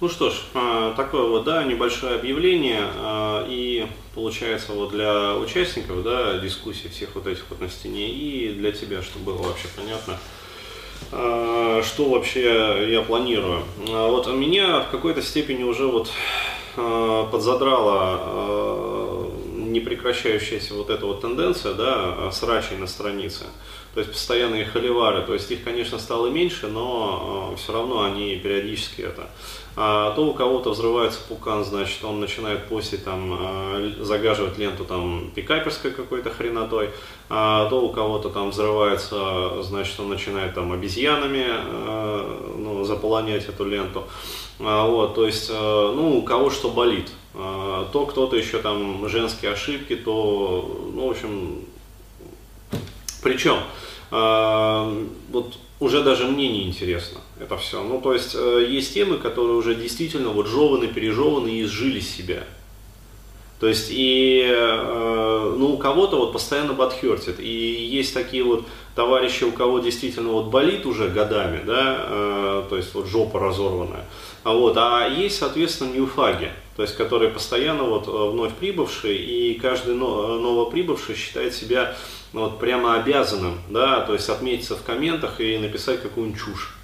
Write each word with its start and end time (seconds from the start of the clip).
Ну 0.00 0.08
что 0.08 0.30
ж, 0.30 0.34
а, 0.54 0.94
такое 0.94 1.24
вот, 1.24 1.42
да, 1.42 1.64
небольшое 1.64 2.14
объявление, 2.14 2.82
а, 2.98 3.44
и 3.48 3.84
получается 4.14 4.70
вот 4.70 4.90
для 4.90 5.34
участников, 5.34 6.04
да, 6.04 6.38
дискуссии 6.38 6.86
всех 6.86 7.16
вот 7.16 7.26
этих 7.26 7.42
вот 7.50 7.60
на 7.60 7.68
стене, 7.68 8.08
и 8.08 8.50
для 8.50 8.70
тебя, 8.70 9.02
чтобы 9.02 9.32
было 9.32 9.48
вообще 9.48 9.66
понятно, 9.76 10.16
а, 11.10 11.82
что 11.82 12.10
вообще 12.10 12.92
я 12.92 13.02
планирую. 13.02 13.64
Вот 13.88 14.28
меня 14.28 14.82
в 14.82 14.90
какой-то 14.90 15.20
степени 15.20 15.64
уже 15.64 15.88
вот 15.88 16.12
подзадрала 16.76 18.87
непрекращающаяся 19.72 20.74
вот 20.74 20.90
эта 20.90 21.06
вот 21.06 21.20
тенденция, 21.20 21.74
да, 21.74 22.30
срачей 22.32 22.76
на 22.76 22.86
странице, 22.86 23.44
то 23.94 24.00
есть 24.00 24.12
постоянные 24.12 24.64
холивары, 24.64 25.22
то 25.22 25.34
есть 25.34 25.50
их, 25.50 25.64
конечно, 25.64 25.98
стало 25.98 26.28
меньше, 26.28 26.68
но 26.68 27.54
все 27.56 27.72
равно 27.72 28.02
они 28.02 28.36
периодически 28.36 29.02
это 29.02 29.28
а 29.80 30.10
то 30.10 30.26
у 30.26 30.34
кого-то 30.34 30.70
взрывается 30.70 31.20
пукан, 31.28 31.64
значит, 31.64 32.04
он 32.04 32.18
начинает 32.18 32.66
постить, 32.66 33.04
там, 33.04 33.32
а, 33.38 33.92
загаживать 34.00 34.58
ленту 34.58 34.84
там 34.84 35.30
пикаперской 35.36 35.92
какой-то 35.92 36.30
хренотой, 36.30 36.90
а 37.28 37.68
то 37.70 37.80
у 37.80 37.90
кого-то 37.90 38.28
там 38.28 38.50
взрывается, 38.50 39.62
значит, 39.62 40.00
он 40.00 40.08
начинает 40.08 40.54
там 40.54 40.72
обезьянами 40.72 41.44
а, 41.46 42.54
ну, 42.58 42.82
заполонять 42.82 43.48
эту 43.48 43.64
ленту. 43.66 44.02
А, 44.58 44.84
вот, 44.84 45.14
то 45.14 45.24
есть, 45.26 45.48
ну, 45.48 46.18
у 46.18 46.22
кого 46.22 46.50
что 46.50 46.70
болит. 46.70 47.12
То 47.38 48.06
кто-то 48.10 48.36
еще 48.36 48.58
там 48.58 49.08
женские 49.08 49.52
ошибки, 49.52 49.94
то, 49.94 50.90
ну, 50.92 51.06
в 51.06 51.10
общем, 51.12 51.60
причем, 53.22 53.58
вот 54.10 55.58
уже 55.78 56.02
даже 56.02 56.26
мне 56.26 56.48
не 56.48 56.66
интересно 56.66 57.20
это 57.40 57.56
все. 57.56 57.82
Ну, 57.82 58.00
то 58.00 58.12
есть, 58.12 58.34
э, 58.34 58.66
есть 58.68 58.94
темы, 58.94 59.18
которые 59.18 59.56
уже 59.56 59.74
действительно 59.74 60.30
вот 60.30 60.46
жеваны, 60.46 60.88
пережеваны 60.88 61.48
и 61.48 61.62
изжили 61.62 62.00
себя. 62.00 62.44
То 63.60 63.66
есть, 63.66 63.88
и, 63.90 64.44
э, 64.48 65.54
ну, 65.56 65.74
у 65.74 65.78
кого-то 65.78 66.16
вот 66.16 66.32
постоянно 66.32 66.74
подхертит. 66.74 67.40
И 67.40 67.48
есть 67.48 68.14
такие 68.14 68.44
вот 68.44 68.64
товарищи, 68.94 69.44
у 69.44 69.52
кого 69.52 69.80
действительно 69.80 70.30
вот 70.30 70.46
болит 70.46 70.86
уже 70.86 71.08
годами, 71.08 71.62
да, 71.64 71.96
э, 71.98 72.62
то 72.68 72.76
есть 72.76 72.94
вот 72.94 73.06
жопа 73.06 73.40
разорванная. 73.40 74.04
А, 74.44 74.52
вот, 74.52 74.76
а 74.76 75.08
есть, 75.08 75.38
соответственно, 75.38 75.92
ньюфаги, 75.92 76.52
то 76.76 76.82
есть 76.82 76.96
которые 76.96 77.30
постоянно 77.30 77.82
вот 77.82 78.06
вновь 78.06 78.54
прибывшие, 78.54 79.16
и 79.16 79.58
каждый 79.58 79.94
новоприбывший 79.94 81.16
считает 81.16 81.54
себя 81.54 81.96
вот 82.32 82.60
прямо 82.60 82.94
обязанным, 82.94 83.58
да, 83.68 84.00
то 84.00 84.12
есть 84.12 84.28
отметиться 84.28 84.76
в 84.76 84.82
комментах 84.82 85.40
и 85.40 85.58
написать 85.58 86.00
какую-нибудь 86.00 86.40
чушь. 86.40 86.77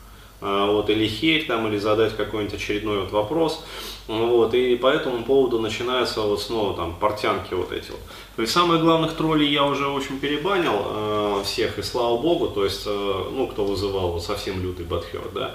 А, 0.46 0.70
вот, 0.70 0.90
или 0.90 1.06
хейт 1.06 1.46
там, 1.46 1.66
или 1.68 1.78
задать 1.78 2.14
какой-нибудь 2.14 2.54
очередной 2.54 3.00
вот 3.00 3.12
вопрос, 3.12 3.64
вот, 4.06 4.52
и 4.52 4.76
по 4.76 4.88
этому 4.88 5.24
поводу 5.24 5.58
начинаются 5.58 6.20
вот 6.20 6.42
снова 6.42 6.76
там 6.76 6.94
портянки 7.00 7.54
вот 7.54 7.72
эти 7.72 7.90
вот. 7.90 8.00
То 8.36 8.42
есть 8.42 8.52
самых 8.52 8.82
главных 8.82 9.14
троллей 9.14 9.50
я 9.50 9.64
уже, 9.64 9.88
в 9.88 9.96
общем, 9.96 10.18
перебанил 10.18 10.82
э, 10.84 11.42
всех, 11.46 11.78
и 11.78 11.82
слава 11.82 12.18
богу, 12.18 12.48
то 12.48 12.62
есть, 12.62 12.82
э, 12.84 13.24
ну, 13.32 13.46
кто 13.46 13.64
вызывал 13.64 14.12
вот 14.12 14.22
совсем 14.22 14.62
лютый 14.62 14.84
бадхер, 14.84 15.22
да, 15.32 15.54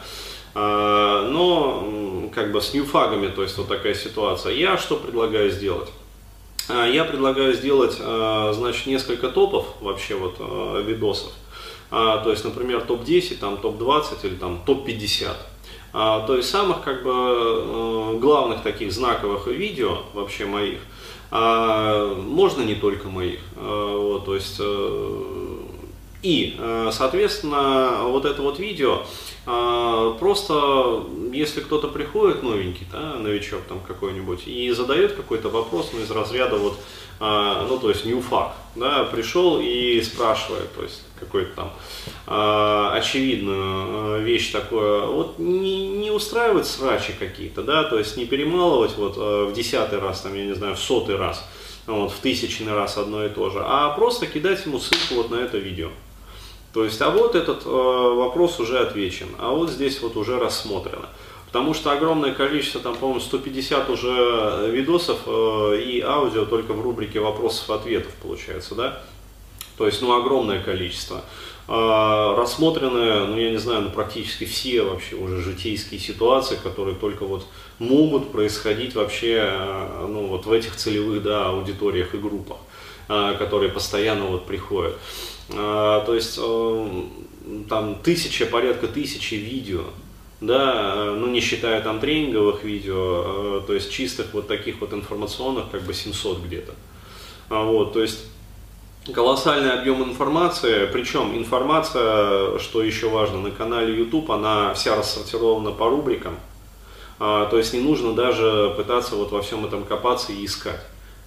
э, 0.55 1.29
но, 1.29 2.31
как 2.33 2.51
бы, 2.51 2.59
с 2.59 2.73
ньюфагами, 2.73 3.27
то 3.27 3.43
есть, 3.43 3.59
вот 3.59 3.67
такая 3.67 3.93
ситуация. 3.93 4.55
Я 4.55 4.79
что 4.79 4.95
предлагаю 4.95 5.51
сделать? 5.51 5.89
Я 6.67 7.03
предлагаю 7.03 7.53
сделать, 7.53 7.93
значит, 7.93 8.85
несколько 8.85 9.29
топов 9.29 9.65
вообще 9.81 10.13
вот 10.13 10.37
видосов. 10.85 11.31
А, 11.91 12.19
то 12.19 12.31
есть, 12.31 12.45
например, 12.45 12.81
топ-10, 12.81 13.37
там 13.37 13.57
топ-20 13.57 14.17
или 14.23 14.35
там 14.35 14.61
топ-50. 14.65 15.35
А, 15.91 16.25
то 16.27 16.35
есть 16.35 16.49
самых 16.49 16.83
как 16.83 17.03
бы 17.03 17.11
э, 17.11 18.17
главных 18.19 18.61
таких 18.61 18.91
знаковых 18.93 19.47
видео 19.47 20.03
вообще 20.13 20.45
моих, 20.45 20.79
а, 21.31 22.13
можно 22.15 22.61
не 22.61 22.75
только 22.75 23.07
моих, 23.07 23.39
а, 23.55 23.97
вот, 23.97 24.25
то 24.25 24.35
есть 24.35 24.57
э, 24.59 25.57
и, 26.21 26.55
э, 26.57 26.89
соответственно, 26.91 28.03
вот 28.03 28.25
это 28.25 28.41
вот 28.41 28.59
видео, 28.59 29.05
просто 30.19 31.05
если 31.33 31.61
кто-то 31.61 31.87
приходит 31.87 32.43
новенький, 32.43 32.85
да, 32.91 33.15
новичок 33.15 33.61
там 33.67 33.79
какой-нибудь, 33.79 34.47
и 34.47 34.69
задает 34.71 35.13
какой-то 35.13 35.49
вопрос, 35.49 35.89
ну, 35.91 36.01
из 36.01 36.11
разряда 36.11 36.57
вот, 36.57 36.77
ну, 37.19 37.79
то 37.79 37.89
есть 37.89 38.05
ньюфак, 38.05 38.53
да, 38.75 39.05
пришел 39.05 39.59
и 39.59 39.99
спрашивает, 40.03 40.71
то 40.75 40.83
есть 40.83 41.01
какую-то 41.19 41.55
там 41.55 41.73
э, 42.27 42.97
очевидную 42.97 44.23
вещь 44.23 44.51
такое, 44.51 45.05
вот 45.05 45.37
не, 45.37 45.87
не 45.87 46.11
устраивать 46.11 46.65
срачи 46.65 47.13
какие-то, 47.17 47.61
да, 47.61 47.83
то 47.83 47.97
есть 47.99 48.17
не 48.17 48.25
перемалывать 48.25 48.95
вот 48.97 49.17
э, 49.17 49.45
в 49.45 49.53
десятый 49.53 49.99
раз, 49.99 50.21
там, 50.21 50.33
я 50.35 50.45
не 50.45 50.55
знаю, 50.55 50.75
в 50.75 50.79
сотый 50.79 51.17
раз, 51.17 51.45
вот, 51.85 52.11
в 52.11 52.19
тысячный 52.19 52.73
раз 52.73 52.97
одно 52.97 53.25
и 53.25 53.29
то 53.29 53.49
же, 53.49 53.61
а 53.63 53.89
просто 53.89 54.27
кидать 54.27 54.65
ему 54.65 54.79
ссылку 54.79 55.15
вот 55.15 55.31
на 55.31 55.35
это 55.35 55.57
видео. 55.57 55.89
То 56.73 56.83
есть, 56.83 57.01
а 57.01 57.09
вот 57.09 57.35
этот 57.35 57.65
э, 57.65 57.69
вопрос 57.69 58.59
уже 58.59 58.79
отвечен, 58.79 59.27
а 59.39 59.51
вот 59.51 59.69
здесь 59.69 60.01
вот 60.01 60.15
уже 60.17 60.37
рассмотрено. 60.39 61.09
Потому 61.47 61.73
что 61.73 61.91
огромное 61.91 62.31
количество, 62.31 62.79
там, 62.79 62.95
по-моему, 62.95 63.19
150 63.19 63.89
уже 63.89 64.69
видосов 64.71 65.21
э, 65.25 65.81
и 65.83 66.01
аудио 66.01 66.45
только 66.45 66.73
в 66.73 66.81
рубрике 66.81 67.19
вопросов-ответов 67.19 68.13
получается, 68.21 68.75
да? 68.75 69.01
То 69.79 69.85
есть, 69.85 70.01
ну, 70.01 70.13
огромное 70.13 70.61
количество. 70.61 71.23
Э, 71.69 72.35
рассмотрены, 72.37 73.27
ну, 73.27 73.37
я 73.37 73.49
не 73.49 73.57
знаю, 73.57 73.83
ну, 73.83 73.89
практически 73.91 74.43
все 74.43 74.83
вообще 74.83 75.15
уже 75.15 75.41
житейские 75.41 76.01
ситуации, 76.01 76.57
которые 76.61 76.97
только 76.97 77.25
вот 77.25 77.47
могут 77.79 78.33
происходить 78.33 78.93
вообще, 78.93 79.37
э, 79.41 80.05
ну, 80.05 80.27
вот 80.27 80.45
в 80.45 80.51
этих 80.51 80.75
целевых, 80.75 81.23
да, 81.23 81.47
аудиториях 81.47 82.13
и 82.13 82.17
группах, 82.17 82.57
э, 83.07 83.35
которые 83.39 83.71
постоянно 83.71 84.25
вот 84.25 84.45
приходят. 84.45 84.97
Э, 85.51 86.03
то 86.05 86.13
есть, 86.13 86.37
э, 86.37 87.03
там 87.69 87.95
тысяча, 88.03 88.45
порядка 88.47 88.89
тысячи 88.89 89.35
видео, 89.35 89.83
да, 90.41 91.13
ну 91.15 91.27
не 91.27 91.39
считая 91.39 91.81
там 91.81 92.01
тренинговых 92.01 92.65
видео, 92.65 93.61
э, 93.61 93.61
то 93.65 93.73
есть 93.73 93.91
чистых 93.91 94.33
вот 94.33 94.49
таких 94.49 94.81
вот 94.81 94.93
информационных, 94.93 95.71
как 95.71 95.83
бы 95.83 95.93
700 95.93 96.43
где-то. 96.43 96.73
А 97.49 97.63
вот, 97.63 97.93
то 97.93 98.01
есть 98.01 98.25
колоссальный 99.13 99.71
объем 99.71 100.03
информации, 100.03 100.87
причем 100.91 101.37
информация, 101.37 102.59
что 102.59 102.83
еще 102.83 103.09
важно, 103.09 103.39
на 103.39 103.51
канале 103.51 103.97
YouTube, 103.97 104.31
она 104.31 104.73
вся 104.73 104.95
рассортирована 104.95 105.71
по 105.71 105.89
рубрикам, 105.89 106.37
а, 107.19 107.45
то 107.47 107.57
есть 107.57 107.73
не 107.73 107.79
нужно 107.79 108.13
даже 108.13 108.73
пытаться 108.77 109.15
вот 109.15 109.31
во 109.31 109.41
всем 109.41 109.65
этом 109.65 109.83
копаться 109.83 110.31
и 110.31 110.45
искать. 110.45 110.81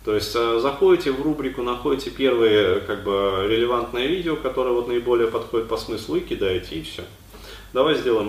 То 0.05 0.15
есть 0.17 0.35
э, 0.35 0.59
заходите 0.61 1.13
в 1.13 1.23
рубрику, 1.23 1.63
находите 1.63 2.11
первые 2.11 2.81
как 2.81 3.05
бы 3.05 3.47
релевантное 3.49 4.07
видео, 4.07 4.35
которое 4.35 4.71
вот 4.71 4.89
наиболее 4.89 5.29
подходит 5.29 5.69
по 5.69 5.77
смыслу 5.77 6.17
и 6.17 6.21
кидаете, 6.21 6.77
и 6.77 6.83
все. 6.83 7.05
Давай 7.73 7.95
сделаем 7.95 8.21